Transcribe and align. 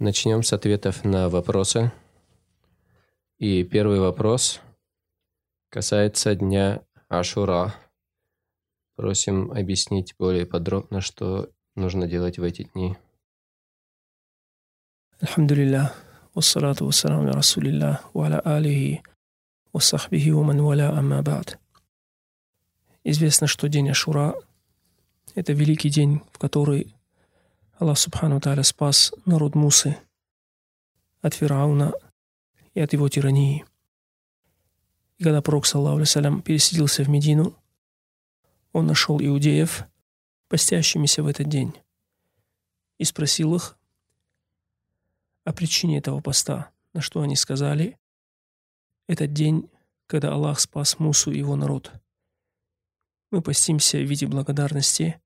Начнем 0.00 0.44
с 0.44 0.52
ответов 0.52 1.04
на 1.04 1.28
вопросы. 1.28 1.90
И 3.38 3.64
первый 3.64 3.98
вопрос 3.98 4.60
касается 5.70 6.36
дня 6.36 6.82
Ашура. 7.08 7.74
Просим 8.94 9.50
объяснить 9.50 10.14
более 10.16 10.46
подробно, 10.46 11.00
что 11.00 11.50
нужно 11.74 12.06
делать 12.06 12.38
в 12.38 12.44
эти 12.44 12.62
дни. 12.62 12.96
Известно, 23.02 23.48
что 23.48 23.68
день 23.68 23.90
Ашура– 23.90 24.36
это 25.34 25.52
великий 25.52 25.90
день, 25.90 26.22
в 26.30 26.38
который 26.38 26.94
Аллах 27.78 27.96
Субхану 27.96 28.40
Тааля 28.40 28.64
спас 28.64 29.12
народ 29.24 29.54
Мусы 29.54 29.96
от 31.22 31.34
Фирауна 31.34 31.92
и 32.74 32.80
от 32.80 32.92
его 32.92 33.08
тирании. 33.08 33.64
И 35.18 35.22
когда 35.22 35.40
Пророк, 35.42 35.64
саллаху 35.64 36.04
салям, 36.04 36.42
переселился 36.42 37.04
в 37.04 37.08
Медину, 37.08 37.56
он 38.72 38.86
нашел 38.86 39.20
иудеев, 39.20 39.84
постящимися 40.48 41.22
в 41.22 41.28
этот 41.28 41.48
день, 41.48 41.72
и 42.98 43.04
спросил 43.04 43.54
их 43.54 43.78
о 45.44 45.52
причине 45.52 45.98
этого 45.98 46.20
поста, 46.20 46.72
на 46.94 47.00
что 47.00 47.20
они 47.20 47.36
сказали, 47.36 47.96
этот 49.06 49.32
день, 49.32 49.70
когда 50.08 50.32
Аллах 50.32 50.58
спас 50.58 50.98
Мусу 50.98 51.30
и 51.30 51.38
его 51.38 51.54
народ. 51.54 51.92
Мы 53.30 53.40
постимся 53.40 53.98
в 53.98 54.02
виде 54.02 54.26
благодарности 54.26 55.20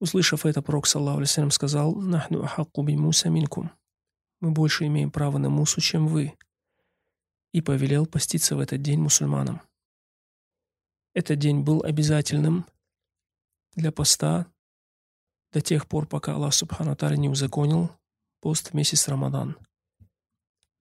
Услышав 0.00 0.44
это, 0.44 0.60
Пророк, 0.62 0.86
саллаху 0.86 1.50
сказал, 1.50 1.94
«Нахну 1.94 2.42
ахакку 2.42 2.82
би 2.82 2.96
Муса 2.96 3.28
минкум». 3.28 3.70
Мы 4.40 4.50
больше 4.50 4.86
имеем 4.86 5.10
право 5.10 5.38
на 5.38 5.48
Мусу, 5.48 5.80
чем 5.80 6.06
вы. 6.06 6.36
И 7.52 7.60
повелел 7.60 8.06
поститься 8.06 8.56
в 8.56 8.60
этот 8.60 8.82
день 8.82 9.00
мусульманам. 9.00 9.62
Этот 11.14 11.38
день 11.38 11.60
был 11.60 11.82
обязательным 11.82 12.66
для 13.74 13.92
поста 13.92 14.52
до 15.52 15.60
тех 15.60 15.86
пор, 15.86 16.06
пока 16.06 16.34
Аллах 16.34 16.52
Субхану 16.52 16.96
не 17.16 17.28
узаконил 17.28 17.90
пост 18.40 18.70
в 18.70 18.74
месяц 18.74 19.06
Рамадан. 19.08 19.56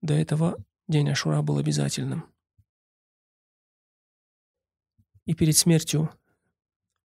До 0.01 0.13
этого 0.13 0.57
день 0.87 1.09
Ашура 1.09 1.41
был 1.41 1.59
обязательным. 1.59 2.25
И 5.25 5.35
перед 5.35 5.55
смертью 5.55 6.09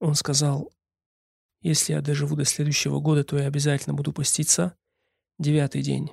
он 0.00 0.14
сказал, 0.14 0.72
если 1.69 1.92
я 1.92 2.00
доживу 2.00 2.34
до 2.34 2.44
следующего 2.44 2.98
года, 2.98 3.24
то 3.24 3.38
я 3.38 3.47
обязательно 3.47 3.94
буду 3.94 4.12
поститься 4.12 4.77
девятый 5.38 5.83
день. 5.83 6.08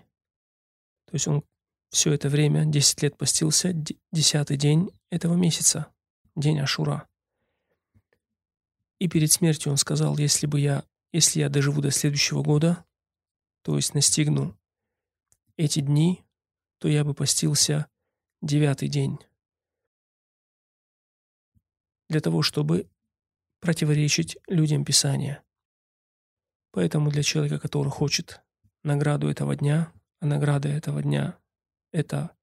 То 1.06 1.14
есть 1.14 1.28
он 1.28 1.44
все 1.90 2.12
это 2.12 2.30
время, 2.30 2.66
10 2.66 3.02
лет 3.04 3.18
постился, 3.18 3.74
десятый 4.12 4.58
день 4.58 4.92
этого 5.10 5.36
месяца, 5.36 5.88
день 6.36 6.60
Ашура. 6.60 7.08
И 9.00 9.08
перед 9.08 9.32
смертью 9.32 9.72
он 9.72 9.78
сказал, 9.78 10.18
если 10.18 10.46
бы 10.46 10.60
я, 10.60 10.84
если 11.14 11.40
я 11.40 11.50
доживу 11.50 11.82
до 11.82 11.92
следующего 11.92 12.44
года, 12.44 12.84
то 13.62 13.76
есть 13.78 13.94
настигну 13.94 14.58
эти 15.58 15.80
дни, 15.80 16.24
то 16.80 16.88
я 16.88 17.04
бы 17.04 17.14
постился 17.14 17.88
девятый 18.42 18.90
день. 18.90 19.20
Для 22.10 22.20
того, 22.20 22.42
чтобы 22.42 22.90
противоречить 23.60 24.38
людям 24.48 24.86
Писания. 24.86 25.44
Поэтому 26.72 27.10
для 27.10 27.24
человека, 27.24 27.60
который 27.60 27.90
хочет 27.90 28.42
награду 28.84 29.30
этого 29.30 29.56
дня, 29.56 29.92
а 30.20 30.26
награда 30.26 30.70
этого 30.70 31.02
дня– 31.02 31.40
это 31.92 32.36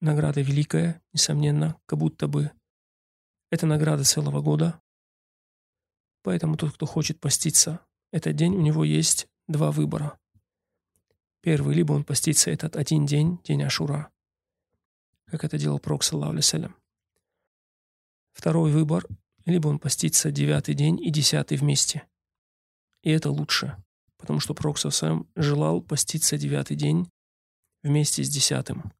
награда 0.00 0.42
великая, 0.42 1.00
несомненно, 1.12 1.80
как 1.86 1.98
будто 1.98 2.28
бы 2.28 2.50
это 3.50 3.66
награда 3.66 4.04
целого 4.04 4.42
года. 4.42 4.80
Поэтому 6.22 6.56
тот, 6.56 6.74
кто 6.74 6.86
хочет 6.86 7.20
поститься 7.20 7.84
этот 8.12 8.36
день, 8.36 8.54
у 8.54 8.60
него 8.60 8.84
есть 8.84 9.28
два 9.48 9.70
выбора. 9.70 10.18
Первый, 11.40 11.74
либо 11.74 11.92
он 11.92 12.04
постится 12.04 12.50
этот 12.50 12.76
один 12.76 13.06
день, 13.06 13.40
день 13.42 13.62
Ашура, 13.64 14.10
как 15.26 15.44
это 15.44 15.58
делал 15.58 15.80
Пророк, 15.80 16.04
саллаху 16.04 16.40
Второй 18.32 18.70
выбор– 18.70 19.06
либо 19.44 19.68
он 19.68 19.78
постится 19.78 20.30
девятый 20.30 20.74
день 20.74 21.00
и 21.02 21.10
десятый 21.10 21.56
вместе. 21.56 22.06
И 23.02 23.10
это 23.10 23.30
лучше, 23.30 23.76
потому 24.16 24.40
что 24.40 24.54
Пророк 24.54 24.78
сам 24.78 25.28
желал 25.34 25.80
поститься 25.80 26.38
девятый 26.38 26.76
день 26.76 27.10
вместе 27.82 28.22
с 28.22 28.28
десятым. 28.28 28.92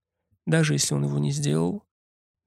Даже 0.46 0.74
если 0.74 0.94
он 0.94 1.04
его 1.04 1.18
не 1.18 1.30
сделал, 1.30 1.84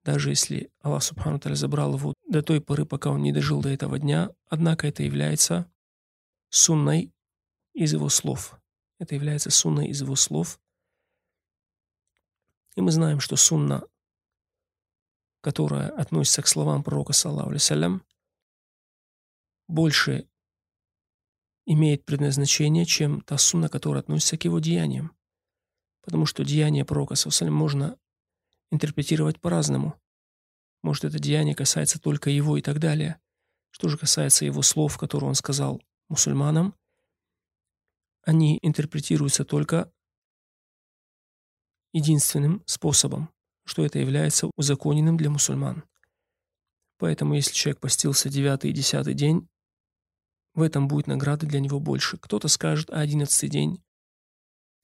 даже 0.04 0.30
если 0.30 0.70
Аллах 0.82 1.02
Субхану 1.04 1.40
Таля 1.40 1.56
забрал 1.56 1.96
его 1.96 2.14
до 2.28 2.44
той 2.44 2.62
поры, 2.62 2.86
пока 2.86 3.10
он 3.10 3.22
не 3.22 3.32
дожил 3.32 3.62
до 3.62 3.70
этого 3.70 3.98
дня, 3.98 4.32
однако 4.50 4.88
это 4.88 5.04
является 5.04 5.72
сунной 6.50 7.14
из 7.74 7.94
его 7.94 8.10
слов. 8.10 8.60
Это 9.00 9.16
является 9.16 9.50
сунной 9.50 9.88
из 9.88 10.02
его 10.02 10.16
слов. 10.16 10.60
И 12.76 12.82
мы 12.82 12.92
знаем, 12.92 13.22
что 13.22 13.38
сунна 13.38 13.86
которая 15.46 15.92
относится 15.92 16.42
к 16.42 16.48
словам 16.48 16.84
пророка, 16.84 17.14
саллаху 17.14 17.52
алейсалям, 17.52 18.04
больше 19.68 20.28
имеет 21.68 22.04
предназначение, 22.04 22.84
чем 22.84 23.22
та 23.22 23.38
сунна, 23.38 23.70
которая 23.70 24.02
относится 24.02 24.40
к 24.40 24.46
его 24.46 24.58
деяниям. 24.58 25.16
Потому 26.02 26.26
что 26.26 26.44
деяние 26.44 26.84
пророка, 26.84 27.14
саллаху 27.14 27.52
можно 27.52 27.96
интерпретировать 28.72 29.40
по-разному. 29.40 30.02
Может, 30.82 31.04
это 31.04 31.20
деяние 31.20 31.54
касается 31.54 32.00
только 32.00 32.32
его 32.32 32.58
и 32.58 32.64
так 32.64 32.80
далее. 32.80 33.22
Что 33.70 33.88
же 33.88 34.00
касается 34.00 34.46
его 34.46 34.64
слов, 34.64 34.98
которые 34.98 35.30
он 35.30 35.36
сказал 35.36 35.80
мусульманам, 36.10 36.74
они 38.24 38.58
интерпретируются 38.64 39.46
только 39.46 39.94
единственным 41.94 42.64
способом 42.66 43.35
что 43.66 43.86
это 43.86 44.00
является 44.00 44.50
узаконенным 44.56 45.18
для 45.18 45.30
мусульман. 45.30 45.84
Поэтому 46.98 47.34
если 47.34 47.54
человек 47.54 47.80
постился 47.80 48.30
девятый 48.30 48.70
и 48.70 48.74
десятый 48.74 49.14
день, 49.14 49.48
в 50.54 50.62
этом 50.62 50.88
будет 50.88 51.08
награда 51.08 51.46
для 51.46 51.60
него 51.60 51.80
больше. 51.80 52.18
Кто-то 52.18 52.48
скажет, 52.48 52.90
а 52.90 53.02
одиннадцатый 53.02 53.50
день. 53.50 53.84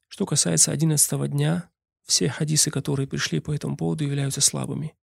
Что 0.08 0.26
касается 0.26 0.72
одиннадцатого 0.72 1.28
дня, 1.30 1.72
все 2.04 2.28
хадисы, 2.28 2.70
которые 2.72 3.08
пришли 3.08 3.40
по 3.40 3.54
этому 3.54 3.78
поводу, 3.78 4.04
являются 4.04 4.42
слабыми. 4.42 4.98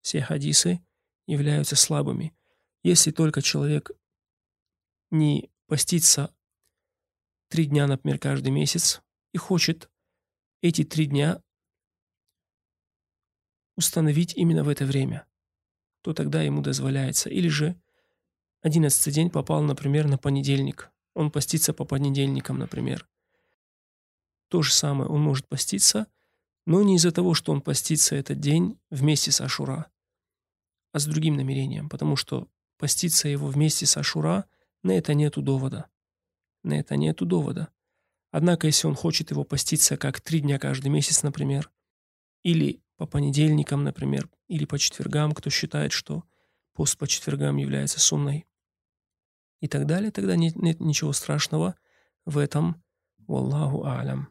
Все 0.00 0.20
хадисы 0.20 0.84
являются 1.26 1.76
слабыми. 1.76 2.34
Если 2.82 3.12
только 3.12 3.42
человек 3.42 3.92
не 5.10 5.50
постится 5.66 6.34
три 7.48 7.66
дня, 7.66 7.86
например, 7.86 8.18
каждый 8.18 8.50
месяц, 8.50 9.00
и 9.32 9.38
хочет 9.38 9.88
эти 10.62 10.82
три 10.84 11.06
дня 11.06 11.40
установить 13.78 14.34
именно 14.36 14.64
в 14.64 14.68
это 14.68 14.84
время, 14.84 15.24
то 16.02 16.12
тогда 16.12 16.42
ему 16.42 16.62
дозволяется. 16.62 17.30
Или 17.30 17.46
же 17.46 17.80
одиннадцатый 18.60 19.12
день 19.12 19.30
попал, 19.30 19.62
например, 19.62 20.08
на 20.08 20.18
понедельник. 20.18 20.90
Он 21.14 21.30
постится 21.30 21.72
по 21.72 21.84
понедельникам, 21.84 22.58
например. 22.58 23.08
То 24.48 24.62
же 24.62 24.72
самое, 24.72 25.08
он 25.08 25.22
может 25.22 25.46
поститься, 25.46 26.08
но 26.66 26.82
не 26.82 26.96
из-за 26.96 27.12
того, 27.12 27.34
что 27.34 27.52
он 27.52 27.60
постится 27.60 28.16
этот 28.16 28.40
день 28.40 28.80
вместе 28.90 29.30
с 29.30 29.40
Ашура, 29.40 29.86
а 30.92 30.98
с 30.98 31.06
другим 31.06 31.36
намерением, 31.36 31.88
потому 31.88 32.16
что 32.16 32.48
поститься 32.78 33.28
его 33.28 33.46
вместе 33.46 33.86
с 33.86 33.96
Ашура, 33.96 34.46
на 34.82 34.90
это 34.90 35.14
нету 35.14 35.40
довода. 35.40 35.88
На 36.64 36.80
это 36.80 36.96
нету 36.96 37.26
довода. 37.26 37.68
Однако, 38.32 38.66
если 38.66 38.88
он 38.88 38.96
хочет 38.96 39.30
его 39.30 39.44
поститься 39.44 39.96
как 39.96 40.20
три 40.20 40.40
дня 40.40 40.58
каждый 40.58 40.88
месяц, 40.88 41.22
например, 41.22 41.70
или 42.42 42.82
по 42.98 43.06
понедельникам, 43.06 43.84
например, 43.84 44.28
или 44.48 44.66
по 44.66 44.78
четвергам, 44.78 45.32
кто 45.32 45.48
считает, 45.48 45.92
что 45.92 46.24
пост 46.74 46.98
по 46.98 47.06
четвергам 47.06 47.56
является 47.56 48.00
сунной. 48.00 48.46
И 49.60 49.68
так 49.68 49.86
далее, 49.86 50.10
тогда 50.10 50.36
нет, 50.36 50.56
нет 50.56 50.80
ничего 50.80 51.12
страшного 51.12 51.76
в 52.26 52.36
этом. 52.36 52.82
Wallahu 53.26 53.84
алям. 53.84 54.28